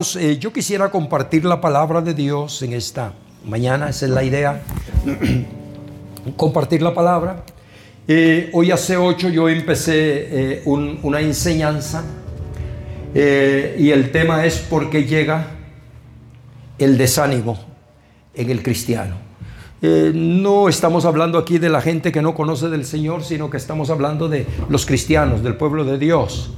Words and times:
Eh, 0.00 0.38
yo 0.38 0.52
quisiera 0.52 0.92
compartir 0.92 1.44
la 1.44 1.60
palabra 1.60 2.00
de 2.00 2.14
Dios 2.14 2.62
en 2.62 2.72
esta 2.72 3.14
mañana, 3.44 3.88
esa 3.88 4.06
es 4.06 4.12
la 4.12 4.22
idea, 4.22 4.62
compartir 6.36 6.82
la 6.82 6.94
palabra. 6.94 7.42
Eh, 8.06 8.48
hoy 8.52 8.70
hace 8.70 8.96
ocho 8.96 9.28
yo 9.28 9.48
empecé 9.48 10.58
eh, 10.60 10.62
una 10.64 11.20
enseñanza 11.20 12.04
y 13.12 13.90
el 13.90 14.12
tema 14.12 14.46
es 14.46 14.58
por 14.58 14.88
qué 14.88 15.02
llega 15.02 15.48
el 16.78 16.96
desánimo 16.96 17.58
en 18.34 18.50
el 18.50 18.62
cristiano. 18.62 19.16
no 19.82 20.68
estamos 20.68 21.06
hablando 21.06 21.38
aquí 21.38 21.58
de 21.58 21.70
la 21.70 21.80
gente 21.80 22.12
que 22.12 22.22
no 22.22 22.36
conoce 22.36 22.68
del 22.68 22.84
Señor, 22.84 23.24
sino 23.24 23.50
que 23.50 23.56
estamos 23.56 23.90
hablando 23.90 24.28
de 24.28 24.46
los 24.68 24.86
cristianos, 24.86 25.42
del 25.42 25.56
pueblo 25.56 25.84
de 25.84 25.98
Dios. 25.98 26.52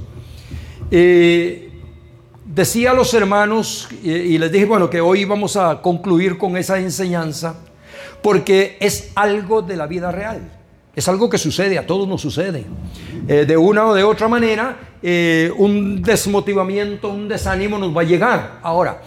Decía 2.53 2.91
a 2.91 2.93
los 2.93 3.13
hermanos 3.13 3.87
y, 4.03 4.37
les 4.37 4.51
dije, 4.51 4.65
bueno, 4.65 4.89
que 4.89 4.99
hoy 4.99 5.23
vamos 5.23 5.55
a 5.55 5.81
concluir 5.81 6.37
con 6.37 6.57
esa 6.57 6.79
enseñanza 6.79 7.55
porque 8.21 8.75
es 8.81 9.13
algo 9.15 9.61
de 9.61 9.77
la 9.77 9.87
vida 9.87 10.11
real. 10.11 10.51
Es 10.93 11.07
algo 11.07 11.29
que 11.29 11.37
sucede, 11.37 11.79
a 11.79 11.87
todos 11.87 12.09
nos 12.09 12.19
sucede. 12.19 12.65
Eh, 13.25 13.45
de 13.45 13.55
una 13.55 13.87
o 13.87 13.93
de 13.93 14.03
otra 14.03 14.27
manera, 14.27 14.77
eh, 15.01 15.49
un 15.55 16.01
desmotivamiento, 16.01 17.07
un 17.07 17.29
desánimo 17.29 17.79
nos 17.79 17.95
va 17.95 18.01
a 18.01 18.03
llegar. 18.03 18.59
Ahora, 18.61 19.01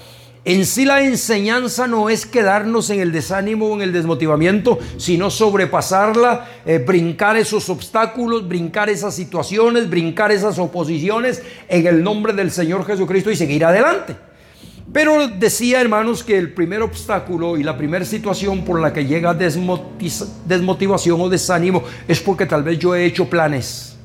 en 0.45 0.66
sí 0.66 0.84
la 0.84 1.03
enseñanza 1.03 1.87
no 1.87 2.11
es 2.11 2.27
quedarnos 2.27 2.91
en 2.91 3.01
el 3.01 3.12
desánimo 3.12 3.69
o 3.69 3.75
en 3.77 3.83
el 3.83 3.93
desmotivamiento, 3.93 4.79
sino 4.98 5.30
sobrepasarla, 5.30 6.48
eh, 6.66 6.85
brincar 6.87 7.39
esos 7.39 7.71
obstáculos, 7.71 8.47
brincar 8.47 8.91
esas 8.91 9.15
situaciones, 9.15 9.88
brincar 9.88 10.33
esas 10.33 10.59
oposiciones 10.59 11.43
en 11.69 11.87
el 11.87 12.02
nombre 12.02 12.35
del 12.35 12.51
Señor 12.51 12.85
Jesucristo 12.85 13.30
y 13.30 13.37
seguir 13.37 13.65
adelante. 13.65 14.16
Pero 14.93 15.29
decía, 15.29 15.80
hermanos, 15.80 16.23
que 16.23 16.37
el 16.37 16.52
primer 16.52 16.83
obstáculo 16.83 17.57
y 17.57 17.63
la 17.63 17.77
primera 17.77 18.05
situación 18.05 18.65
por 18.65 18.80
la 18.80 18.93
que 18.93 19.07
llega 19.07 19.35
desmotivación 19.35 21.21
o 21.21 21.29
desánimo 21.30 21.83
es 22.07 22.21
porque 22.21 22.45
tal 22.45 22.63
vez 22.63 22.79
yo 22.79 22.95
he 22.95 23.07
hecho 23.07 23.29
planes. 23.30 23.96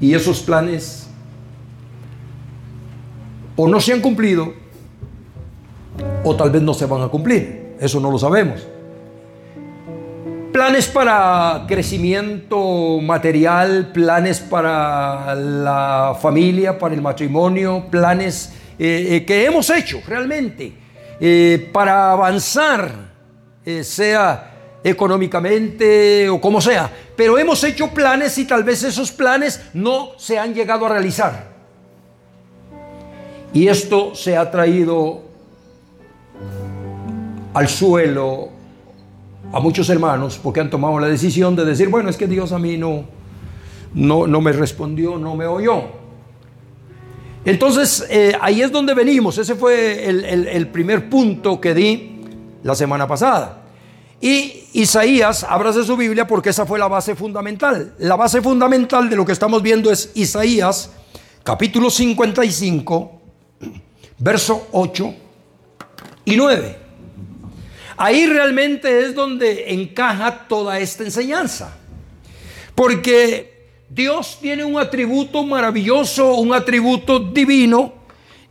Y 0.00 0.14
esos 0.14 0.40
planes 0.40 1.07
o 3.60 3.66
no 3.66 3.80
se 3.80 3.92
han 3.92 4.00
cumplido 4.00 4.54
o 6.22 6.36
tal 6.36 6.50
vez 6.50 6.62
no 6.62 6.72
se 6.72 6.86
van 6.86 7.02
a 7.02 7.08
cumplir. 7.08 7.74
Eso 7.80 7.98
no 7.98 8.10
lo 8.10 8.18
sabemos. 8.18 8.66
Planes 10.52 10.86
para 10.86 11.64
crecimiento 11.66 13.00
material, 13.02 13.90
planes 13.92 14.38
para 14.40 15.34
la 15.34 16.16
familia, 16.20 16.78
para 16.78 16.94
el 16.94 17.02
matrimonio, 17.02 17.86
planes 17.90 18.52
eh, 18.78 19.08
eh, 19.10 19.24
que 19.24 19.44
hemos 19.44 19.68
hecho 19.70 20.00
realmente 20.06 20.72
eh, 21.20 21.68
para 21.72 22.12
avanzar, 22.12 23.08
sea 23.82 24.78
económicamente 24.84 26.28
o 26.28 26.40
como 26.40 26.60
sea. 26.60 26.90
Pero 27.16 27.38
hemos 27.38 27.62
hecho 27.64 27.88
planes 27.90 28.38
y 28.38 28.46
tal 28.46 28.62
vez 28.62 28.84
esos 28.84 29.10
planes 29.10 29.60
no 29.74 30.12
se 30.16 30.38
han 30.38 30.54
llegado 30.54 30.86
a 30.86 30.90
realizar. 30.90 31.57
Y 33.52 33.68
esto 33.68 34.14
se 34.14 34.36
ha 34.36 34.50
traído 34.50 35.22
al 37.54 37.68
suelo 37.68 38.50
a 39.52 39.60
muchos 39.60 39.88
hermanos 39.88 40.38
porque 40.42 40.60
han 40.60 40.70
tomado 40.70 40.98
la 40.98 41.08
decisión 41.08 41.56
de 41.56 41.64
decir, 41.64 41.88
bueno, 41.88 42.10
es 42.10 42.16
que 42.16 42.26
Dios 42.26 42.52
a 42.52 42.58
mí 42.58 42.76
no, 42.76 43.04
no, 43.94 44.26
no 44.26 44.40
me 44.40 44.52
respondió, 44.52 45.18
no 45.18 45.34
me 45.34 45.46
oyó. 45.46 45.84
Entonces, 47.44 48.06
eh, 48.10 48.36
ahí 48.40 48.60
es 48.60 48.70
donde 48.70 48.94
venimos. 48.94 49.38
Ese 49.38 49.54
fue 49.54 50.06
el, 50.06 50.24
el 50.24 50.68
primer 50.68 51.08
punto 51.08 51.60
que 51.60 51.72
di 51.72 52.20
la 52.62 52.74
semana 52.74 53.06
pasada. 53.06 53.62
Y 54.20 54.64
Isaías, 54.72 55.44
abrace 55.44 55.84
su 55.84 55.96
Biblia 55.96 56.26
porque 56.26 56.50
esa 56.50 56.66
fue 56.66 56.78
la 56.78 56.88
base 56.88 57.14
fundamental. 57.14 57.94
La 57.98 58.16
base 58.16 58.42
fundamental 58.42 59.08
de 59.08 59.16
lo 59.16 59.24
que 59.24 59.32
estamos 59.32 59.62
viendo 59.62 59.90
es 59.90 60.10
Isaías, 60.14 60.90
capítulo 61.44 61.88
55, 61.88 63.17
verso 64.18 64.68
8 64.72 65.14
y 66.24 66.36
9. 66.36 66.78
Ahí 67.96 68.26
realmente 68.26 69.00
es 69.00 69.14
donde 69.14 69.72
encaja 69.72 70.46
toda 70.46 70.78
esta 70.78 71.04
enseñanza. 71.04 71.76
Porque 72.74 73.58
Dios 73.88 74.38
tiene 74.40 74.64
un 74.64 74.78
atributo 74.78 75.42
maravilloso, 75.42 76.34
un 76.34 76.52
atributo 76.52 77.18
divino, 77.18 77.94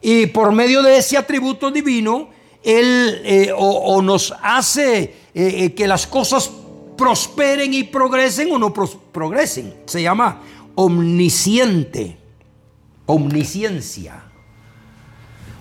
y 0.01 0.27
por 0.27 0.51
medio 0.51 0.83
de 0.83 0.97
ese 0.97 1.17
atributo 1.17 1.71
divino, 1.71 2.29
Él 2.63 3.21
eh, 3.23 3.51
o, 3.55 4.01
nos 4.01 4.33
hace 4.41 4.99
eh, 4.99 5.13
eh, 5.33 5.73
que 5.73 5.87
las 5.87 6.05
cosas 6.07 6.51
prosperen 6.97 7.73
y 7.73 7.83
progresen 7.83 8.51
o 8.51 8.59
no 8.59 8.73
progresen. 8.73 9.73
Se 9.85 10.01
llama 10.01 10.41
omnisciente, 10.75 12.17
omnisciencia. 13.05 14.26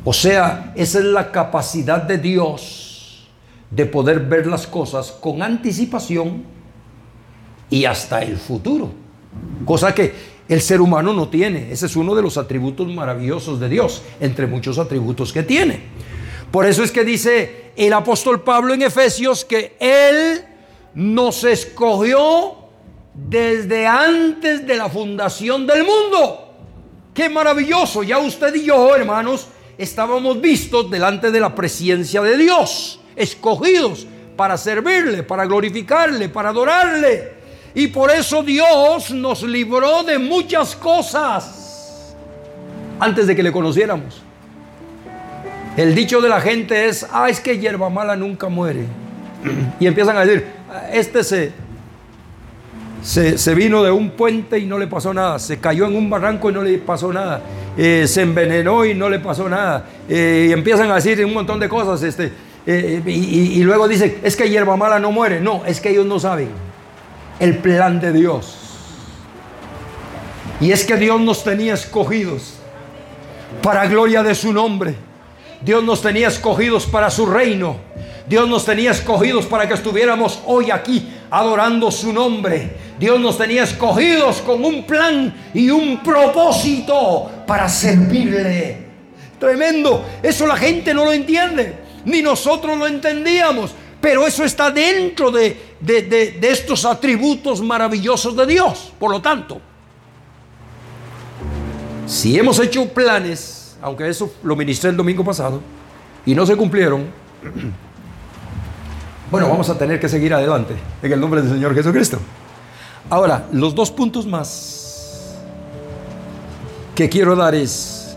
O 0.08 0.12
sea, 0.12 0.72
esa 0.76 1.00
es 1.00 1.04
la 1.04 1.32
capacidad 1.32 2.00
de 2.00 2.18
Dios 2.18 3.26
de 3.68 3.86
poder 3.86 4.20
ver 4.20 4.46
las 4.46 4.64
cosas 4.64 5.10
con 5.10 5.42
anticipación 5.42 6.44
y 7.68 7.86
hasta 7.86 8.22
el 8.22 8.36
futuro. 8.36 8.92
Cosa 9.64 9.92
que 9.92 10.14
el 10.48 10.60
ser 10.60 10.80
humano 10.80 11.12
no 11.12 11.28
tiene. 11.28 11.72
Ese 11.72 11.86
es 11.86 11.96
uno 11.96 12.14
de 12.14 12.22
los 12.22 12.38
atributos 12.38 12.86
maravillosos 12.86 13.58
de 13.58 13.68
Dios, 13.68 14.00
entre 14.20 14.46
muchos 14.46 14.78
atributos 14.78 15.32
que 15.32 15.42
tiene. 15.42 15.80
Por 16.52 16.66
eso 16.66 16.84
es 16.84 16.92
que 16.92 17.04
dice 17.04 17.72
el 17.74 17.92
apóstol 17.92 18.42
Pablo 18.42 18.74
en 18.74 18.82
Efesios 18.82 19.44
que 19.44 19.76
Él 19.80 20.44
nos 20.94 21.42
escogió 21.42 22.54
desde 23.12 23.88
antes 23.88 24.64
de 24.68 24.76
la 24.76 24.88
fundación 24.88 25.66
del 25.66 25.82
mundo. 25.82 26.54
Qué 27.12 27.28
maravilloso. 27.28 28.04
Ya 28.04 28.18
usted 28.18 28.54
y 28.54 28.66
yo, 28.66 28.94
hermanos, 28.94 29.48
estábamos 29.78 30.40
vistos 30.40 30.90
delante 30.90 31.30
de 31.30 31.40
la 31.40 31.54
presencia 31.54 32.22
de 32.22 32.36
Dios, 32.36 33.00
escogidos 33.14 34.06
para 34.36 34.56
servirle, 34.56 35.22
para 35.22 35.46
glorificarle, 35.46 36.28
para 36.28 36.50
adorarle. 36.50 37.36
Y 37.74 37.88
por 37.88 38.10
eso 38.10 38.42
Dios 38.42 39.10
nos 39.10 39.42
libró 39.42 40.02
de 40.02 40.18
muchas 40.18 40.74
cosas 40.76 42.14
antes 42.98 43.26
de 43.26 43.36
que 43.36 43.42
le 43.42 43.52
conociéramos. 43.52 44.22
El 45.76 45.94
dicho 45.94 46.22
de 46.22 46.28
la 46.30 46.40
gente 46.40 46.86
es, 46.86 47.06
ah, 47.12 47.28
es 47.28 47.38
que 47.40 47.58
hierba 47.58 47.90
mala 47.90 48.16
nunca 48.16 48.48
muere. 48.48 48.84
Y 49.78 49.86
empiezan 49.86 50.16
a 50.16 50.24
decir, 50.24 50.46
este 50.90 51.22
se, 51.22 51.52
se, 53.02 53.54
vino 53.54 53.82
de 53.82 53.90
un 53.90 54.10
puente 54.10 54.58
y 54.58 54.64
no 54.64 54.78
le 54.78 54.86
pasó 54.86 55.12
nada, 55.12 55.38
se 55.38 55.58
cayó 55.58 55.86
en 55.86 55.96
un 55.96 56.08
barranco 56.08 56.48
y 56.48 56.54
no 56.54 56.62
le 56.62 56.78
pasó 56.78 57.12
nada. 57.12 57.42
Eh, 57.76 58.06
se 58.08 58.22
envenenó 58.22 58.84
y 58.84 58.94
no 58.94 59.08
le 59.08 59.18
pasó 59.18 59.48
nada. 59.48 59.86
Eh, 60.08 60.46
y 60.48 60.52
empiezan 60.52 60.90
a 60.90 60.96
decir 60.96 61.24
un 61.24 61.34
montón 61.34 61.60
de 61.60 61.68
cosas. 61.68 62.02
Este, 62.02 62.32
eh, 62.66 63.02
y, 63.06 63.62
luego 63.62 63.86
dicen, 63.86 64.18
es 64.22 64.34
que 64.34 64.48
hierba 64.48 64.76
mala 64.76 64.98
no 64.98 65.12
muere. 65.12 65.40
No, 65.40 65.64
es 65.66 65.80
que 65.80 65.90
ellos 65.90 66.06
no 66.06 66.18
saben 66.18 66.48
el 67.38 67.58
plan 67.58 68.00
de 68.00 68.12
Dios. 68.12 68.58
Y 70.60 70.72
es 70.72 70.84
que 70.84 70.96
Dios 70.96 71.20
nos 71.20 71.44
tenía 71.44 71.74
escogidos 71.74 72.54
para 73.62 73.86
gloria 73.86 74.22
de 74.22 74.34
su 74.34 74.52
nombre. 74.52 74.94
Dios 75.60 75.84
nos 75.84 76.00
tenía 76.00 76.28
escogidos 76.28 76.86
para 76.86 77.10
su 77.10 77.26
reino. 77.26 77.76
Dios 78.28 78.48
nos 78.48 78.64
tenía 78.64 78.90
escogidos 78.90 79.46
para 79.46 79.68
que 79.68 79.74
estuviéramos 79.74 80.40
hoy 80.46 80.70
aquí 80.70 81.08
adorando 81.30 81.90
su 81.90 82.12
nombre. 82.12 82.76
Dios 82.98 83.20
nos 83.20 83.38
tenía 83.38 83.62
escogidos 83.62 84.38
con 84.38 84.64
un 84.64 84.84
plan 84.84 85.32
y 85.54 85.70
un 85.70 86.02
propósito 86.02 87.30
para 87.46 87.68
servirle. 87.68 88.86
Tremendo. 89.38 90.04
Eso 90.22 90.46
la 90.46 90.56
gente 90.56 90.92
no 90.92 91.04
lo 91.04 91.12
entiende. 91.12 91.76
Ni 92.04 92.22
nosotros 92.22 92.76
lo 92.76 92.86
entendíamos. 92.86 93.72
Pero 94.00 94.26
eso 94.26 94.44
está 94.44 94.70
dentro 94.70 95.30
de, 95.30 95.56
de, 95.80 96.38
estos 96.42 96.84
atributos 96.84 97.60
maravillosos 97.60 98.36
de 98.36 98.46
Dios. 98.46 98.92
Por 98.98 99.10
lo 99.10 99.20
tanto, 99.20 99.60
si 102.06 102.38
hemos 102.38 102.58
hecho 102.60 102.88
planes, 102.88 103.76
aunque 103.80 104.08
eso 104.08 104.32
lo 104.42 104.54
ministré 104.54 104.90
el 104.90 104.96
domingo 104.96 105.24
pasado, 105.24 105.60
y 106.24 106.34
no 106.34 106.44
se 106.44 106.56
cumplieron, 106.56 107.06
bueno, 109.30 109.48
vamos 109.48 109.68
a 109.70 109.76
tener 109.76 109.98
que 109.98 110.08
seguir 110.08 110.32
adelante 110.32 110.74
en 111.02 111.12
el 111.12 111.20
nombre 111.20 111.42
del 111.42 111.50
Señor 111.50 111.74
Jesucristo. 111.74 112.18
Ahora, 113.10 113.46
los 113.52 113.74
dos 113.74 113.90
puntos 113.90 114.26
más 114.26 115.36
que 116.94 117.08
quiero 117.08 117.36
dar 117.36 117.54
es 117.54 118.16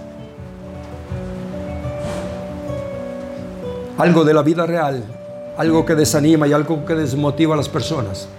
algo 3.97 4.23
de 4.23 4.33
la 4.33 4.41
vida 4.43 4.65
real, 4.65 5.03
algo 5.57 5.85
que 5.85 5.95
desanima 5.95 6.47
y 6.47 6.53
algo 6.53 6.85
que 6.85 6.95
desmotiva 6.95 7.53
a 7.53 7.57
las 7.57 7.69
personas. 7.69 8.29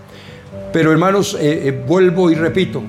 Pero 0.73 0.93
hermanos, 0.93 1.35
eh, 1.35 1.69
eh, 1.69 1.85
vuelvo 1.87 2.31
y 2.31 2.35
repito, 2.35 2.83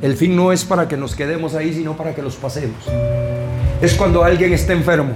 el 0.00 0.16
fin 0.16 0.34
no 0.34 0.52
es 0.52 0.64
para 0.64 0.88
que 0.88 0.96
nos 0.96 1.14
quedemos 1.14 1.54
ahí, 1.54 1.74
sino 1.74 1.96
para 1.96 2.14
que 2.14 2.22
los 2.22 2.36
pasemos. 2.36 2.78
es 3.82 3.94
cuando 3.94 4.24
alguien 4.24 4.52
está 4.52 4.72
enfermo. 4.72 5.12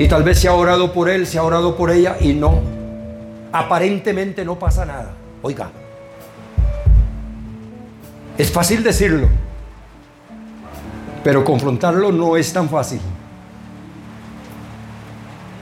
Y 0.00 0.08
tal 0.08 0.22
vez 0.22 0.38
se 0.38 0.48
ha 0.48 0.54
orado 0.54 0.94
por 0.94 1.10
él, 1.10 1.26
se 1.26 1.36
ha 1.36 1.42
orado 1.42 1.76
por 1.76 1.90
ella 1.90 2.16
y 2.18 2.32
no. 2.32 2.62
Aparentemente 3.52 4.46
no 4.46 4.58
pasa 4.58 4.86
nada. 4.86 5.12
Oiga, 5.42 5.70
es 8.38 8.50
fácil 8.50 8.82
decirlo, 8.82 9.28
pero 11.22 11.44
confrontarlo 11.44 12.12
no 12.12 12.38
es 12.38 12.50
tan 12.50 12.70
fácil. 12.70 12.98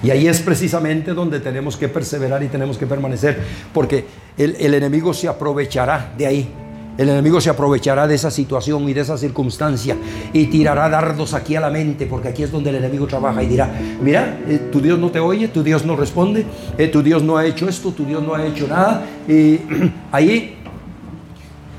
Y 0.05 0.11
ahí 0.11 0.29
es 0.29 0.39
precisamente 0.39 1.15
donde 1.15 1.41
tenemos 1.41 1.77
que 1.77 1.89
perseverar 1.89 2.41
y 2.45 2.47
tenemos 2.47 2.79
que 2.79 2.87
permanecer, 2.87 3.43
porque 3.75 4.07
el, 4.37 4.55
el, 4.61 4.73
enemigo 4.73 5.13
se 5.13 5.27
aprovechará 5.27 6.13
de 6.17 6.27
ahí. 6.29 6.55
El 6.99 7.09
enemigo 7.09 7.41
se 7.41 7.49
aprovechará 7.49 8.09
de 8.09 8.17
esa 8.17 8.29
situación 8.29 8.89
y 8.89 8.93
de 8.93 9.03
esa 9.03 9.17
circunstancia 9.17 9.97
y 10.33 10.47
tirará 10.47 10.89
dardos 10.89 11.33
aquí 11.33 11.55
a 11.55 11.61
la 11.61 11.71
mente, 11.71 12.07
porque 12.07 12.27
aquí 12.27 12.43
es 12.43 12.51
donde 12.51 12.71
el 12.71 12.77
enemigo 12.77 13.07
trabaja 13.07 13.41
y 13.41 13.47
dirá, 13.47 13.73
mira, 14.03 14.41
eh, 14.49 14.69
tu 14.73 14.81
Dios 14.81 14.99
no 14.99 15.09
te 15.13 15.21
oye, 15.21 15.47
tu 15.47 15.63
Dios 15.63 15.85
no 15.85 15.95
responde, 15.95 16.45
eh, 16.77 16.89
tu 16.89 17.01
Dios 17.01 17.23
no 17.23 17.37
ha 17.37 17.47
hecho 17.47 17.69
esto, 17.69 17.93
tu 17.93 18.05
Dios 18.05 18.21
no 18.21 18.35
ha 18.35 18.45
hecho 18.45 18.67
nada. 18.67 19.07
Y 19.29 19.61
ahí, 20.11 20.57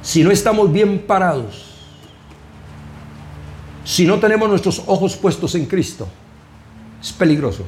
si 0.01 0.23
no 0.23 0.31
estamos 0.31 0.71
bien 0.71 0.99
parados, 0.99 1.65
si 3.83 4.05
no 4.05 4.19
tenemos 4.19 4.47
nuestros 4.47 4.81
ojos 4.85 5.17
puestos 5.17 5.53
en 5.55 5.65
Cristo, 5.65 6.07
es 7.01 7.11
peligroso. 7.11 7.65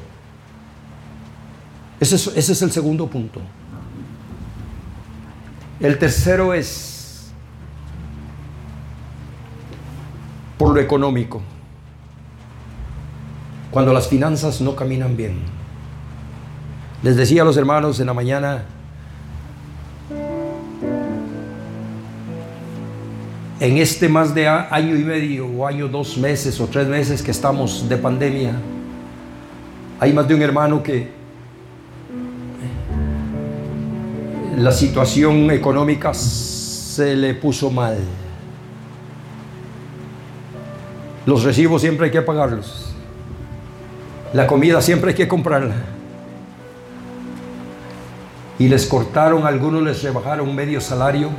Ese 2.00 2.16
es, 2.16 2.28
ese 2.28 2.52
es 2.52 2.62
el 2.62 2.72
segundo 2.72 3.08
punto. 3.08 3.42
El 5.80 5.98
tercero 5.98 6.54
es 6.54 7.01
por 10.62 10.76
lo 10.76 10.80
económico. 10.80 11.42
Cuando 13.72 13.92
las 13.92 14.06
finanzas 14.06 14.60
no 14.60 14.76
caminan 14.76 15.16
bien. 15.16 15.40
Les 17.02 17.16
decía 17.16 17.42
a 17.42 17.44
los 17.44 17.56
hermanos 17.56 17.98
en 17.98 18.06
la 18.06 18.14
mañana, 18.14 18.62
en 23.58 23.76
este 23.76 24.08
más 24.08 24.36
de 24.36 24.46
año 24.46 24.94
y 24.94 25.02
medio 25.02 25.48
o 25.48 25.66
año, 25.66 25.88
dos 25.88 26.16
meses 26.16 26.60
o 26.60 26.68
tres 26.68 26.86
meses 26.86 27.24
que 27.24 27.32
estamos 27.32 27.88
de 27.88 27.96
pandemia, 27.96 28.52
hay 29.98 30.12
más 30.12 30.28
de 30.28 30.34
un 30.36 30.42
hermano 30.42 30.80
que 30.80 31.10
la 34.58 34.70
situación 34.70 35.50
económica 35.50 36.14
se 36.14 37.16
le 37.16 37.34
puso 37.34 37.68
mal. 37.68 37.98
Los 41.26 41.44
recibos 41.44 41.82
siempre 41.82 42.06
hay 42.06 42.12
que 42.12 42.22
pagarlos. 42.22 42.92
La 44.32 44.46
comida 44.46 44.80
siempre 44.80 45.10
hay 45.10 45.16
que 45.16 45.28
comprarla. 45.28 45.74
Y 48.58 48.68
les 48.68 48.86
cortaron, 48.86 49.46
algunos 49.46 49.82
les 49.82 50.02
rebajaron 50.02 50.54
medio 50.54 50.80
salario, 50.80 51.30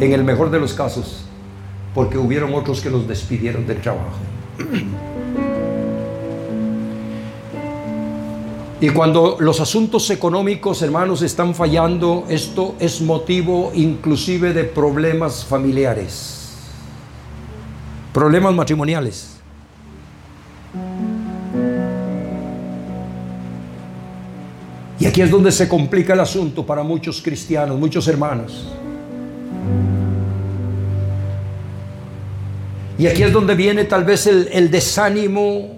en 0.00 0.12
el 0.12 0.24
mejor 0.24 0.50
de 0.50 0.60
los 0.60 0.72
casos, 0.74 1.24
porque 1.94 2.18
hubieron 2.18 2.54
otros 2.54 2.80
que 2.80 2.90
los 2.90 3.06
despidieron 3.06 3.66
del 3.66 3.80
trabajo. 3.80 4.18
Y 8.78 8.90
cuando 8.90 9.38
los 9.40 9.60
asuntos 9.60 10.10
económicos, 10.10 10.82
hermanos, 10.82 11.22
están 11.22 11.54
fallando, 11.54 12.26
esto 12.28 12.74
es 12.78 13.00
motivo 13.00 13.72
inclusive 13.74 14.52
de 14.52 14.64
problemas 14.64 15.46
familiares, 15.46 16.45
problemas 18.16 18.54
matrimoniales. 18.54 19.36
Y 24.98 25.04
aquí 25.04 25.20
es 25.20 25.30
donde 25.30 25.52
se 25.52 25.68
complica 25.68 26.14
el 26.14 26.20
asunto 26.20 26.64
para 26.64 26.82
muchos 26.82 27.20
cristianos, 27.20 27.78
muchos 27.78 28.08
hermanos. 28.08 28.68
Y 32.96 33.06
aquí 33.06 33.22
es 33.22 33.34
donde 33.34 33.54
viene 33.54 33.84
tal 33.84 34.04
vez 34.04 34.26
el, 34.26 34.70
desánimo, 34.70 35.76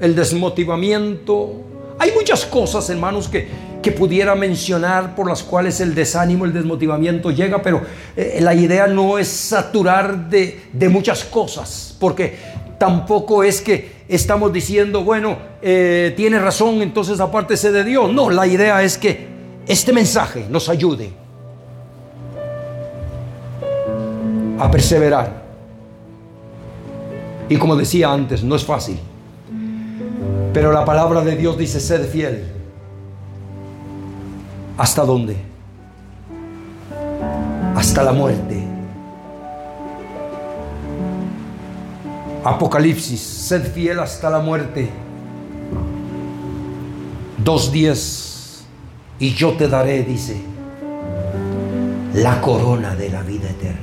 el 0.00 0.16
desmotivamiento, 0.16 1.62
hay 2.00 2.10
muchas 2.10 2.44
cosas, 2.44 2.90
hermanos, 2.90 3.28
que, 3.28 3.46
que 3.82 3.92
pudiera 3.92 4.34
mencionar 4.34 5.14
por 5.14 5.28
las 5.28 5.42
cuales 5.42 5.80
el 5.80 5.94
desánimo, 5.94 6.44
el 6.44 6.52
desmotivamiento 6.52 7.30
llega, 7.30 7.62
pero 7.62 7.82
eh, 8.16 8.38
la 8.40 8.54
idea 8.54 8.86
no 8.86 9.18
es 9.18 9.28
saturar 9.28 10.28
de, 10.28 10.62
de, 10.72 10.88
muchas 10.88 11.24
cosas, 11.24 11.96
porque 12.00 12.36
tampoco 12.78 13.44
es 13.44 13.60
que 13.60 13.98
estamos 14.08 14.52
diciendo, 14.52 15.04
bueno, 15.04 15.36
eh, 15.60 16.14
tiene 16.16 16.38
razón, 16.38 16.82
entonces 16.82 17.20
apártese 17.20 17.70
de 17.70 17.84
Dios. 17.84 18.12
No, 18.12 18.30
la 18.30 18.46
idea 18.46 18.82
es 18.82 18.96
que 18.96 19.28
este 19.66 19.92
mensaje 19.92 20.46
nos 20.48 20.68
ayude 20.68 21.10
a 24.58 24.70
perseverar. 24.70 25.42
Y 27.48 27.56
como 27.56 27.76
decía 27.76 28.12
antes, 28.12 28.42
no 28.42 28.56
es 28.56 28.64
fácil. 28.64 28.98
Pero 30.52 30.72
la 30.72 30.84
palabra 30.84 31.22
de 31.22 31.36
Dios 31.36 31.56
dice, 31.56 31.80
sed 31.80 32.08
fiel. 32.08 32.57
¿Hasta 34.78 35.04
dónde? 35.04 35.36
Hasta 37.74 38.04
la 38.04 38.12
muerte. 38.12 38.62
Apocalipsis, 42.44 43.20
sed 43.20 43.72
fiel 43.72 43.98
hasta 43.98 44.30
la 44.30 44.38
muerte. 44.38 44.88
Dos 47.44 47.72
días 47.72 48.64
y 49.18 49.34
yo 49.34 49.54
te 49.54 49.66
daré, 49.66 50.04
dice, 50.04 50.40
la 52.14 52.40
corona 52.40 52.94
de 52.94 53.10
la 53.10 53.22
vida 53.22 53.50
eterna. 53.50 53.82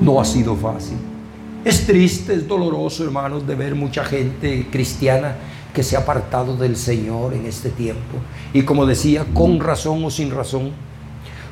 No 0.00 0.20
ha 0.20 0.24
sido 0.24 0.54
fácil. 0.54 0.98
Es 1.64 1.84
triste, 1.84 2.34
es 2.34 2.46
doloroso, 2.46 3.02
hermanos, 3.02 3.44
de 3.44 3.56
ver 3.56 3.74
mucha 3.74 4.04
gente 4.04 4.68
cristiana 4.70 5.34
que 5.76 5.82
se 5.82 5.94
ha 5.94 5.98
apartado 5.98 6.56
del 6.56 6.74
Señor 6.74 7.34
en 7.34 7.44
este 7.44 7.68
tiempo. 7.68 8.16
Y 8.54 8.62
como 8.62 8.86
decía, 8.86 9.26
con 9.34 9.60
razón 9.60 10.02
o 10.06 10.10
sin 10.10 10.30
razón, 10.30 10.70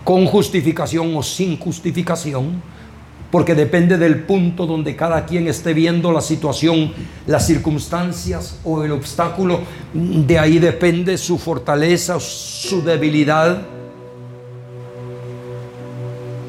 con 0.02 0.24
justificación 0.24 1.14
o 1.14 1.22
sin 1.22 1.58
justificación, 1.58 2.62
porque 3.30 3.54
depende 3.54 3.98
del 3.98 4.22
punto 4.22 4.64
donde 4.64 4.96
cada 4.96 5.26
quien 5.26 5.46
esté 5.46 5.74
viendo 5.74 6.10
la 6.10 6.22
situación, 6.22 6.94
las 7.26 7.46
circunstancias 7.46 8.60
o 8.64 8.82
el 8.82 8.92
obstáculo, 8.92 9.60
de 9.92 10.38
ahí 10.38 10.58
depende 10.58 11.18
su 11.18 11.36
fortaleza, 11.36 12.18
su 12.18 12.82
debilidad. 12.82 13.60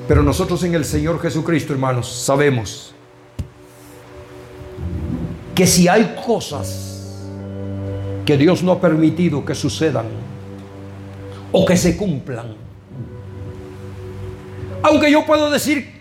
Pero 0.08 0.24
nosotros 0.24 0.64
en 0.64 0.76
el 0.76 0.86
Señor 0.86 1.20
Jesucristo, 1.22 1.74
hermanos, 1.74 2.08
sabemos 2.08 2.94
que 5.54 5.68
si 5.68 5.90
hay 5.90 6.16
cosas 6.26 6.95
que 8.26 8.38
Dios 8.38 8.64
no 8.64 8.74
ha 8.74 8.82
permitido 8.82 9.46
que 9.46 9.54
sucedan 9.54 10.06
o 11.52 11.66
que 11.66 11.78
se 11.78 11.96
cumplan, 11.96 12.56
aunque 14.82 15.12
yo 15.12 15.26
puedo 15.26 15.50
decir, 15.50 15.94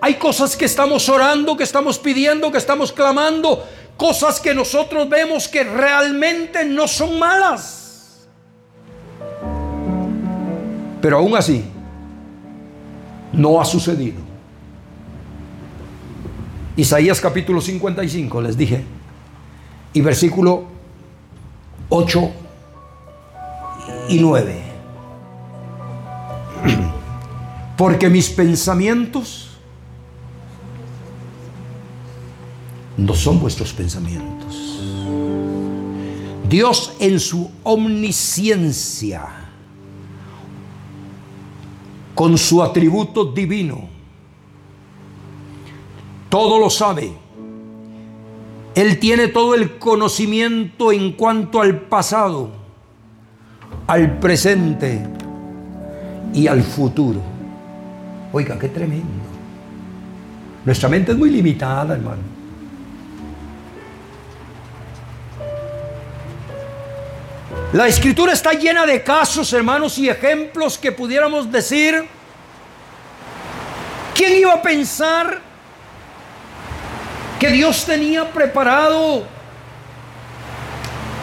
hay 0.00 0.14
cosas 0.14 0.56
que 0.56 0.64
estamos 0.64 1.08
orando, 1.08 1.56
que 1.56 1.64
estamos 1.64 1.98
pidiendo, 1.98 2.50
que 2.50 2.58
estamos 2.58 2.92
clamando, 2.92 3.64
cosas 3.96 4.40
que 4.40 4.54
nosotros 4.54 5.08
vemos 5.08 5.48
que 5.48 5.64
realmente 5.64 6.64
no 6.64 6.88
son 6.88 7.18
malas. 7.18 8.28
Pero 11.00 11.18
aún 11.18 11.36
así, 11.36 11.64
no 13.32 13.60
ha 13.60 13.64
sucedido. 13.64 14.20
Isaías 16.76 17.20
capítulo 17.20 17.60
55, 17.60 18.40
les 18.40 18.56
dije, 18.56 18.84
y 19.92 20.00
versículo 20.00 20.77
8 21.88 22.30
y 24.08 24.18
9. 24.18 24.62
Porque 27.76 28.08
mis 28.10 28.28
pensamientos 28.28 29.48
no 32.96 33.14
son 33.14 33.40
vuestros 33.40 33.72
pensamientos. 33.72 34.80
Dios 36.48 36.94
en 36.98 37.20
su 37.20 37.50
omnisciencia, 37.62 39.28
con 42.14 42.36
su 42.36 42.62
atributo 42.62 43.26
divino, 43.26 43.88
todo 46.28 46.58
lo 46.58 46.68
sabe. 46.70 47.27
Él 48.78 49.00
tiene 49.00 49.26
todo 49.26 49.56
el 49.56 49.76
conocimiento 49.76 50.92
en 50.92 51.10
cuanto 51.14 51.60
al 51.60 51.80
pasado, 51.80 52.52
al 53.88 54.20
presente 54.20 55.04
y 56.32 56.46
al 56.46 56.62
futuro. 56.62 57.20
Oiga, 58.32 58.56
qué 58.56 58.68
tremendo. 58.68 59.08
Nuestra 60.64 60.88
mente 60.88 61.10
es 61.10 61.18
muy 61.18 61.28
limitada, 61.28 61.96
hermano. 61.96 62.22
La 67.72 67.88
escritura 67.88 68.32
está 68.32 68.52
llena 68.52 68.86
de 68.86 69.02
casos, 69.02 69.52
hermanos, 69.52 69.98
y 69.98 70.08
ejemplos 70.08 70.78
que 70.78 70.92
pudiéramos 70.92 71.50
decir. 71.50 72.04
¿Quién 74.14 74.38
iba 74.38 74.52
a 74.52 74.62
pensar 74.62 75.47
que 77.38 77.48
Dios 77.50 77.84
tenía 77.84 78.30
preparado 78.32 79.24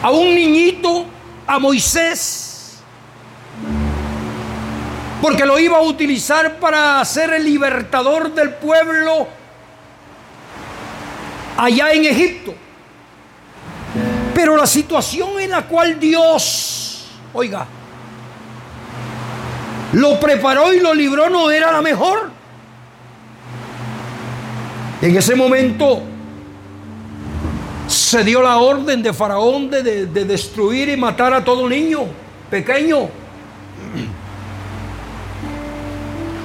a 0.02 0.10
un 0.10 0.34
niñito, 0.34 1.06
a 1.46 1.58
Moisés, 1.58 2.78
porque 5.20 5.44
lo 5.44 5.58
iba 5.58 5.78
a 5.78 5.82
utilizar 5.82 6.56
para 6.56 7.04
ser 7.04 7.34
el 7.34 7.44
libertador 7.44 8.32
del 8.34 8.54
pueblo 8.54 9.28
allá 11.56 11.92
en 11.92 12.04
Egipto. 12.04 12.54
Pero 14.34 14.56
la 14.56 14.66
situación 14.66 15.40
en 15.40 15.50
la 15.50 15.62
cual 15.62 15.98
Dios, 15.98 17.06
oiga, 17.32 17.66
lo 19.92 20.20
preparó 20.20 20.72
y 20.72 20.80
lo 20.80 20.94
libró 20.94 21.30
no 21.30 21.50
era 21.50 21.72
la 21.72 21.80
mejor. 21.80 22.35
En 25.06 25.16
ese 25.16 25.36
momento 25.36 26.02
se 27.86 28.24
dio 28.24 28.42
la 28.42 28.56
orden 28.56 29.00
de 29.04 29.12
Faraón 29.12 29.70
de, 29.70 30.06
destruir 30.06 30.88
y 30.88 30.96
matar 30.96 31.32
a 31.32 31.44
todo 31.44 31.68
niño 31.68 32.06
pequeño. 32.50 33.08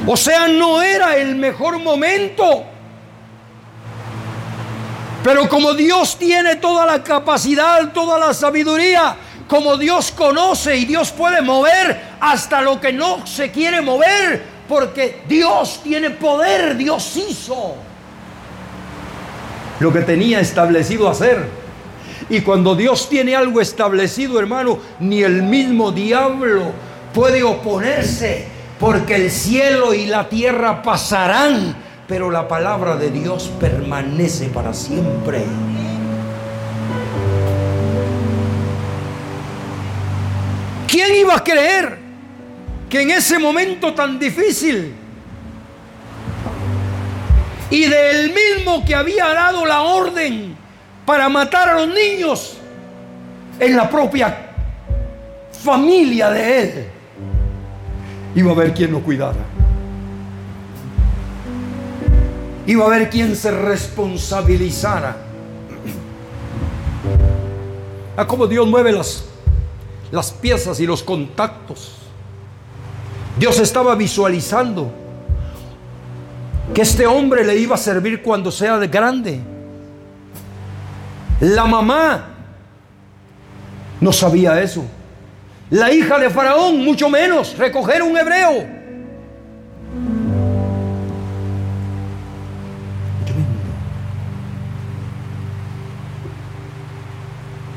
O 0.05 0.15
sea, 0.15 0.47
no 0.47 0.79
era 0.79 1.17
el 1.17 1.37
mejor 1.37 1.79
momento. 1.79 2.63
Pero 5.23 5.49
como 5.49 5.73
Dios 5.73 6.15
tiene 6.19 6.57
toda 6.57 6.85
la 6.85 7.01
capacidad, 7.01 7.91
toda 7.91 8.19
la 8.19 8.31
sabiduría, 8.31 9.15
como 9.47 9.75
Dios 9.75 10.11
conoce 10.11 10.77
y 10.77 10.85
Dios 10.85 11.09
puede 11.09 11.41
mover 11.41 11.99
hasta 12.19 12.61
lo 12.61 12.79
que 12.79 12.93
no 12.93 13.25
se 13.25 13.49
quiere 13.49 13.81
mover, 13.81 14.43
porque 14.69 15.23
Dios 15.27 15.79
tiene 15.83 16.11
poder, 16.11 16.77
Dios 16.77 17.17
hizo 17.17 17.89
lo 19.81 19.91
que 19.91 20.01
tenía 20.01 20.39
establecido 20.39 21.09
hacer. 21.09 21.43
Y 22.29 22.41
cuando 22.41 22.75
Dios 22.75 23.09
tiene 23.09 23.35
algo 23.35 23.59
establecido, 23.59 24.39
hermano, 24.39 24.77
ni 24.99 25.23
el 25.23 25.41
mismo 25.41 25.91
diablo 25.91 26.71
puede 27.13 27.41
oponerse, 27.41 28.45
porque 28.79 29.15
el 29.15 29.31
cielo 29.31 29.95
y 29.95 30.05
la 30.05 30.29
tierra 30.29 30.83
pasarán, 30.83 31.75
pero 32.07 32.29
la 32.29 32.47
palabra 32.47 32.95
de 32.95 33.09
Dios 33.09 33.51
permanece 33.59 34.49
para 34.49 34.71
siempre. 34.71 35.43
¿Quién 40.87 41.15
iba 41.15 41.35
a 41.35 41.43
creer 41.43 41.97
que 42.87 43.01
en 43.01 43.11
ese 43.11 43.39
momento 43.39 43.95
tan 43.95 44.19
difícil 44.19 44.93
y 47.71 47.85
del 47.85 48.33
mismo 48.33 48.83
que 48.85 48.93
había 48.93 49.33
dado 49.33 49.65
la 49.65 49.81
orden 49.81 50.57
para 51.05 51.29
matar 51.29 51.69
a 51.69 51.73
los 51.75 51.87
niños 51.87 52.57
en 53.57 53.77
la 53.77 53.89
propia 53.89 54.51
familia 55.63 56.29
de 56.29 56.61
él, 56.61 56.87
iba 58.35 58.51
a 58.51 58.53
haber 58.53 58.73
quien 58.73 58.91
lo 58.91 58.99
cuidara. 58.99 59.39
Iba 62.67 62.83
a 62.83 62.87
haber 62.87 63.09
quien 63.09 63.35
se 63.35 63.51
responsabilizara. 63.51 65.15
A 68.17 68.27
cómo 68.27 68.47
Dios 68.47 68.67
mueve 68.67 68.91
las, 68.91 69.25
las 70.11 70.31
piezas 70.31 70.79
y 70.81 70.85
los 70.85 71.03
contactos. 71.03 71.93
Dios 73.39 73.59
estaba 73.59 73.95
visualizando 73.95 75.00
que 76.73 76.81
este 76.81 77.05
hombre 77.05 77.43
le 77.43 77.57
iba 77.57 77.75
a 77.75 77.77
servir 77.77 78.21
cuando 78.21 78.51
sea 78.51 78.77
de 78.77 78.87
grande. 78.87 79.39
La 81.41 81.65
mamá 81.65 82.27
no 83.99 84.11
sabía 84.11 84.61
eso. 84.61 84.85
La 85.69 85.91
hija 85.91 86.19
de 86.19 86.29
Faraón, 86.29 86.83
mucho 86.83 87.09
menos, 87.09 87.57
recoger 87.57 88.03
un 88.03 88.17
hebreo. 88.17 88.81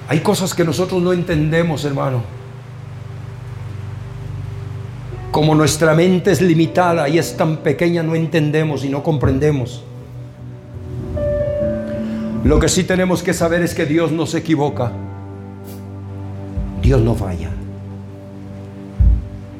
Hay 0.08 0.20
cosas 0.20 0.54
que 0.54 0.64
nosotros 0.64 1.02
no 1.02 1.12
entendemos, 1.12 1.84
hermano. 1.84 2.22
Como 5.34 5.56
nuestra 5.56 5.96
mente 5.96 6.30
es 6.30 6.40
limitada 6.40 7.08
y 7.08 7.18
es 7.18 7.36
tan 7.36 7.56
pequeña, 7.56 8.04
no 8.04 8.14
entendemos 8.14 8.84
y 8.84 8.88
no 8.88 9.02
comprendemos. 9.02 9.82
Lo 12.44 12.60
que 12.60 12.68
sí 12.68 12.84
tenemos 12.84 13.20
que 13.20 13.34
saber 13.34 13.60
es 13.62 13.74
que 13.74 13.84
Dios 13.84 14.12
no 14.12 14.26
se 14.26 14.38
equivoca. 14.38 14.92
Dios 16.80 17.00
no 17.00 17.16
falla. 17.16 17.50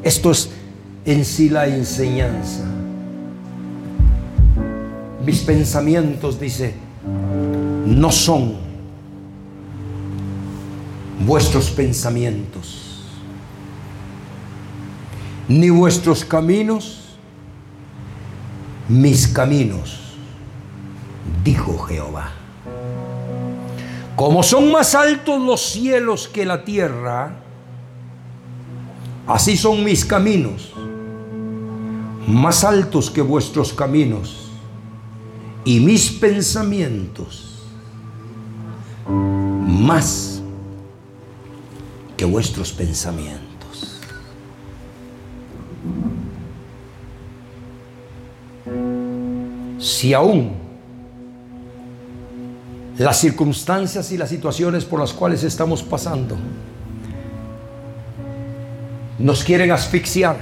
Esto 0.05 0.31
es 0.31 0.51
en 1.05 1.25
sí 1.25 1.49
la 1.49 1.67
enseñanza. 1.67 2.63
Mis 5.27 5.41
pensamientos, 5.41 6.39
dice, 6.39 6.73
no 7.85 8.13
son 8.13 8.59
vuestros 11.27 11.69
pensamientos 11.73 12.84
ni 15.49 15.71
vuestros 15.71 16.25
caminos 16.25 17.05
mis 18.89 19.29
caminos, 19.29 19.99
dijo 21.43 21.79
Jehová. 21.85 22.33
Como 24.17 24.43
son 24.43 24.71
más 24.71 24.95
altos 24.95 25.41
los 25.41 25.61
cielos 25.61 26.29
que 26.29 26.45
la 26.45 26.65
tierra, 26.65 27.37
así 29.27 29.57
son 29.57 29.83
mis 29.85 30.05
caminos, 30.05 30.73
más 32.29 32.63
altos 32.63 33.11
que 33.11 33.23
vuestros 33.23 33.73
caminos, 33.73 34.51
y 35.65 35.81
mis 35.81 36.11
pensamientos, 36.13 37.63
más 39.09 40.43
que 42.17 42.25
vuestros 42.25 42.71
pensamientos. 42.71 43.54
Si 49.85 50.15
aún 50.15 50.53
las 52.97 53.19
circunstancias 53.19 54.13
y 54.13 54.17
las 54.17 54.29
situaciones 54.29 54.85
por 54.85 55.01
las 55.01 55.13
cuales 55.13 55.43
estamos 55.45 55.83
pasando 55.83 56.37
nos 59.19 59.45
quieren 59.45 59.71
asfixiar, 59.71 60.37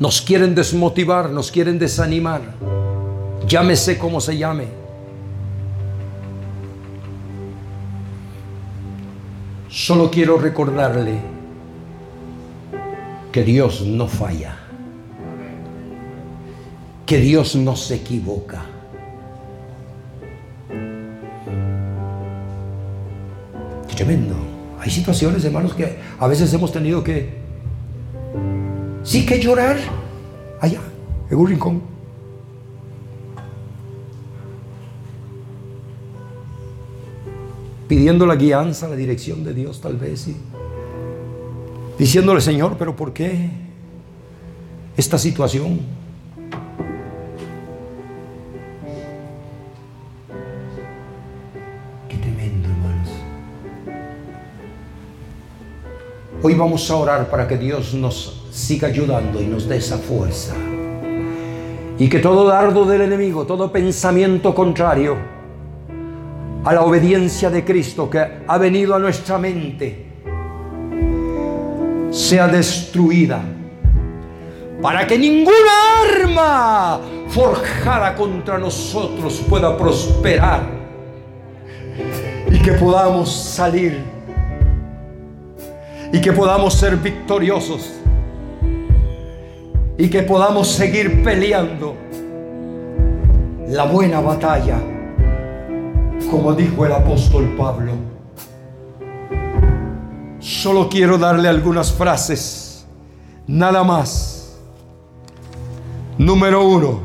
nos 0.00 0.20
quieren 0.20 0.54
desmotivar, 0.54 1.30
nos 1.30 1.50
quieren 1.50 1.78
desanimar, 1.78 2.40
llámese 3.46 3.98
como 3.98 4.20
se 4.20 4.36
llame. 4.36 4.66
Solo 9.68 10.10
quiero 10.10 10.38
recordarle 10.38 11.41
que 13.32 13.42
Dios 13.42 13.82
no 13.82 14.06
falla 14.06 14.58
que 17.06 17.18
Dios 17.18 17.56
no 17.56 17.76
se 17.76 17.96
equivoca. 17.96 18.64
tremendo. 23.94 24.34
Hay 24.80 24.90
situaciones, 24.90 25.44
hermanos, 25.44 25.74
que 25.74 25.98
a 26.18 26.26
veces 26.26 26.52
hemos 26.54 26.72
tenido 26.72 27.04
que, 27.04 27.34
sí 29.02 29.26
que 29.26 29.38
llorar 29.38 29.76
allá, 30.58 30.80
en 31.30 31.38
un 31.38 31.46
rincón. 31.46 31.82
Pidiendo 37.86 38.24
la 38.26 38.36
guianza, 38.36 38.88
la 38.88 38.96
dirección 38.96 39.44
de 39.44 39.52
Dios 39.52 39.80
tal 39.80 39.98
vez. 39.98 40.26
Y 40.28 40.36
diciéndole, 41.98 42.40
Señor, 42.40 42.76
pero 42.78 42.94
¿por 42.96 43.12
qué 43.12 43.50
esta 44.96 45.18
situación? 45.18 46.02
Hoy 56.44 56.54
vamos 56.54 56.90
a 56.90 56.96
orar 56.96 57.30
para 57.30 57.46
que 57.46 57.56
Dios 57.56 57.94
nos 57.94 58.48
siga 58.50 58.88
ayudando 58.88 59.40
y 59.40 59.46
nos 59.46 59.68
dé 59.68 59.76
esa 59.76 59.96
fuerza. 59.96 60.56
Y 61.96 62.08
que 62.08 62.18
todo 62.18 62.48
dardo 62.48 62.84
del 62.84 63.02
enemigo, 63.02 63.46
todo 63.46 63.70
pensamiento 63.70 64.52
contrario 64.52 65.16
a 66.64 66.72
la 66.72 66.82
obediencia 66.82 67.48
de 67.48 67.64
Cristo 67.64 68.10
que 68.10 68.26
ha 68.44 68.58
venido 68.58 68.96
a 68.96 68.98
nuestra 68.98 69.38
mente, 69.38 70.11
sea 72.12 72.46
destruida. 72.46 73.42
Para 74.80 75.06
que 75.06 75.18
ninguna 75.18 75.56
arma 76.06 77.00
forjada 77.28 78.14
contra 78.14 78.58
nosotros 78.58 79.42
pueda 79.48 79.76
prosperar. 79.76 80.62
Y 82.48 82.58
que 82.60 82.72
podamos 82.74 83.32
salir. 83.32 84.00
Y 86.12 86.20
que 86.20 86.32
podamos 86.32 86.74
ser 86.74 86.96
victoriosos 86.96 88.02
y 90.02 90.08
que 90.08 90.22
podamos 90.22 90.68
seguir 90.68 91.22
peleando 91.22 91.94
la 93.68 93.84
buena 93.84 94.20
batalla, 94.20 94.78
como 96.30 96.54
dijo 96.54 96.86
el 96.86 96.92
apóstol 96.92 97.54
Pablo. 97.56 98.11
Solo 100.52 100.86
quiero 100.86 101.16
darle 101.16 101.48
algunas 101.48 101.90
frases, 101.90 102.84
nada 103.46 103.82
más. 103.82 104.54
Número 106.18 106.62
uno, 106.62 107.00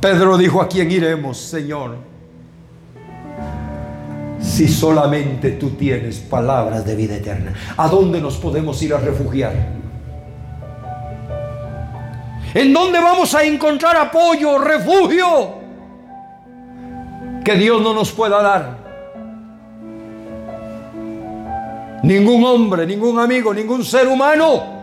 Pedro 0.00 0.36
dijo, 0.36 0.60
¿a 0.60 0.66
quién 0.66 0.90
iremos, 0.90 1.38
Señor? 1.38 1.96
Si 4.40 4.66
solamente 4.66 5.52
tú 5.52 5.70
tienes 5.70 6.18
palabras 6.18 6.84
de 6.84 6.96
vida 6.96 7.14
eterna, 7.14 7.54
¿a 7.76 7.86
dónde 7.86 8.20
nos 8.20 8.36
podemos 8.36 8.82
ir 8.82 8.92
a 8.92 8.98
refugiar? 8.98 9.54
¿En 12.52 12.72
dónde 12.72 12.98
vamos 12.98 13.32
a 13.36 13.44
encontrar 13.44 13.96
apoyo, 13.96 14.58
refugio? 14.58 15.54
Que 17.44 17.54
Dios 17.54 17.80
no 17.80 17.94
nos 17.94 18.10
pueda 18.10 18.42
dar. 18.42 18.85
Ningún 22.02 22.44
hombre, 22.44 22.86
ningún 22.86 23.18
amigo, 23.18 23.52
ningún 23.52 23.84
ser 23.84 24.06
humano. 24.06 24.76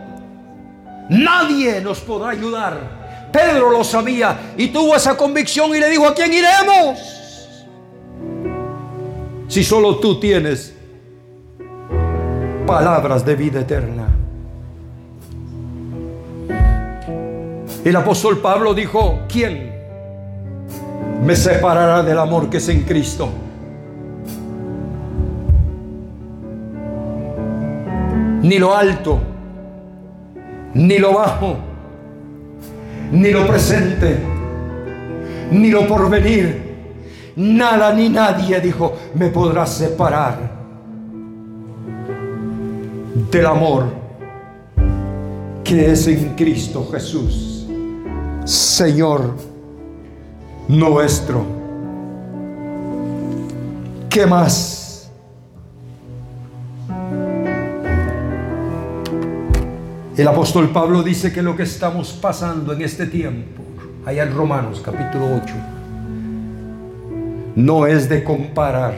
Nadie 1.08 1.80
nos 1.80 2.00
podrá 2.00 2.30
ayudar. 2.30 3.30
Pedro 3.32 3.70
lo 3.70 3.82
sabía 3.82 4.54
y 4.56 4.68
tuvo 4.68 4.94
esa 4.94 5.16
convicción 5.16 5.74
y 5.74 5.80
le 5.80 5.90
dijo, 5.90 6.06
¿a 6.06 6.14
quién 6.14 6.32
iremos? 6.32 6.98
Si 9.48 9.64
solo 9.64 9.96
tú 9.96 10.20
tienes 10.20 10.74
palabras 12.66 13.24
de 13.24 13.36
vida 13.36 13.60
eterna. 13.60 14.08
El 17.84 17.96
apóstol 17.96 18.38
Pablo 18.38 18.72
dijo, 18.72 19.20
¿quién 19.28 19.72
me 21.22 21.36
separará 21.36 22.02
del 22.02 22.18
amor 22.18 22.48
que 22.48 22.56
es 22.56 22.68
en 22.68 22.82
Cristo? 22.82 23.28
Ni 28.44 28.58
lo 28.58 28.76
alto, 28.76 29.18
ni 30.74 30.98
lo 30.98 31.14
bajo, 31.14 31.56
ni 33.10 33.30
lo 33.30 33.46
presente, 33.46 34.18
ni 35.50 35.70
lo 35.70 35.86
porvenir, 35.86 37.32
nada 37.36 37.94
ni 37.94 38.10
nadie, 38.10 38.60
dijo, 38.60 38.92
me 39.14 39.28
podrá 39.28 39.64
separar 39.64 40.38
del 43.30 43.46
amor 43.46 43.86
que 45.64 45.92
es 45.92 46.06
en 46.06 46.34
Cristo 46.34 46.86
Jesús. 46.92 47.66
Señor 48.44 49.34
nuestro. 50.68 51.46
¿Qué 54.10 54.26
más? 54.26 54.83
El 60.16 60.28
apóstol 60.28 60.70
Pablo 60.70 61.02
dice 61.02 61.32
que 61.32 61.42
lo 61.42 61.56
que 61.56 61.64
estamos 61.64 62.12
pasando 62.12 62.72
en 62.72 62.82
este 62.82 63.06
tiempo, 63.06 63.64
allá 64.06 64.22
en 64.22 64.32
Romanos 64.32 64.80
capítulo 64.84 65.26
8, 65.42 65.54
no 67.56 67.84
es 67.88 68.08
de 68.08 68.22
comparar 68.22 68.94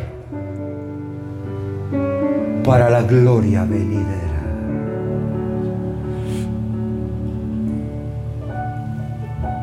para 2.62 2.90
la 2.90 3.00
gloria 3.00 3.64
venidera. 3.64 4.26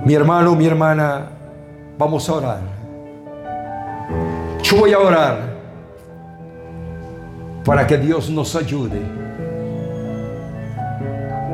Mi 0.06 0.16
hermano, 0.16 0.56
mi 0.56 0.66
hermana, 0.66 1.28
vamos 2.00 2.28
a 2.30 2.34
orar. 2.34 2.62
Yo 4.64 4.78
voy 4.78 4.92
a 4.92 4.98
orar 4.98 5.54
para 7.64 7.86
que 7.86 8.00
Dios 8.00 8.28
nos 8.32 8.56
ayude 8.56 9.00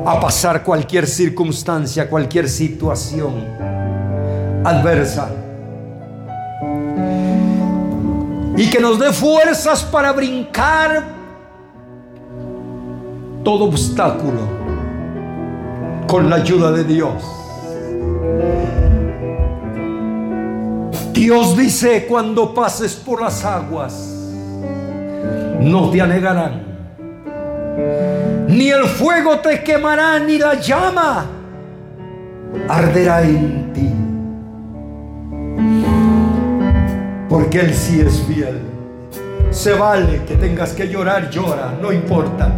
a 0.05 0.19
pasar 0.19 0.63
cualquier 0.63 1.07
circunstancia, 1.07 2.09
cualquier 2.09 2.49
situación 2.49 3.45
adversa. 4.63 5.29
Y 8.57 8.69
que 8.69 8.79
nos 8.79 8.99
dé 8.99 9.13
fuerzas 9.13 9.83
para 9.83 10.12
brincar 10.12 11.03
todo 13.43 13.65
obstáculo 13.65 14.41
con 16.07 16.29
la 16.29 16.38
ayuda 16.38 16.71
de 16.71 16.83
Dios. 16.83 17.23
Dios 21.13 21.57
dice, 21.57 22.05
cuando 22.07 22.53
pases 22.53 22.95
por 22.95 23.21
las 23.21 23.43
aguas, 23.45 23.93
no 25.59 25.89
te 25.89 26.01
anegarán. 26.01 26.63
Ni 28.49 28.69
el 28.69 28.85
fuego 28.85 29.39
te 29.39 29.63
quemará, 29.63 30.19
ni 30.19 30.38
la 30.38 30.55
llama 30.55 31.39
arderá 32.67 33.21
en 33.21 33.73
ti. 33.73 33.89
Porque 37.29 37.59
Él 37.59 37.73
sí 37.73 38.01
es 38.01 38.21
fiel. 38.21 38.59
Se 39.51 39.73
vale 39.73 40.23
que 40.25 40.35
tengas 40.35 40.73
que 40.73 40.88
llorar, 40.88 41.29
llora, 41.29 41.77
no 41.81 41.91
importa. 41.91 42.51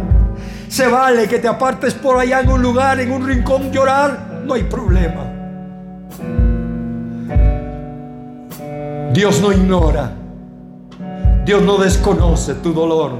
Se 0.68 0.86
vale 0.88 1.28
que 1.28 1.38
te 1.38 1.48
apartes 1.48 1.94
por 1.94 2.18
allá 2.18 2.40
en 2.40 2.48
un 2.48 2.62
lugar, 2.62 2.98
en 3.00 3.12
un 3.12 3.26
rincón, 3.26 3.70
llorar, 3.70 4.42
no 4.46 4.54
hay 4.54 4.62
problema. 4.64 5.26
Dios 9.12 9.42
no 9.42 9.52
ignora. 9.52 10.12
Dios 11.44 11.60
no 11.62 11.76
desconoce 11.76 12.54
tu 12.54 12.72
dolor, 12.72 13.12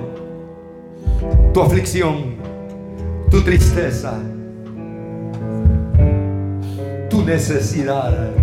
tu 1.52 1.60
aflicción, 1.60 2.31
tu 3.32 3.40
tristeza, 3.40 4.12
tu 7.08 7.24
necesidad. 7.24 8.41